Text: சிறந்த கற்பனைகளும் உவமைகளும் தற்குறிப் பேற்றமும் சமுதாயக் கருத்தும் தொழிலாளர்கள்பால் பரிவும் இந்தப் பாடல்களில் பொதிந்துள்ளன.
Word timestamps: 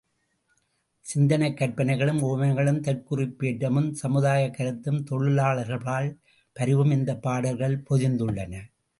சிறந்த 1.05 1.49
கற்பனைகளும் 1.49 2.21
உவமைகளும் 2.21 2.79
தற்குறிப் 2.79 3.35
பேற்றமும் 3.37 3.93
சமுதாயக் 4.03 4.53
கருத்தும் 4.53 4.97
தொழிலாளர்கள்பால் 5.11 6.09
பரிவும் 6.55 6.91
இந்தப் 6.91 7.21
பாடல்களில் 7.21 7.85
பொதிந்துள்ளன. 7.89 8.53